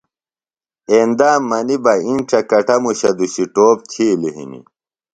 ایندا 0.91 1.31
منیۡ 1.49 1.79
بہ 1.83 1.93
اِنڇہ 2.05 2.39
کٹموشہ 2.49 3.09
دُشیۡ 3.17 3.49
ٹوپ 3.53 3.77
تِھیلیۡ 3.91 4.35
ہنیۡ 4.35 4.65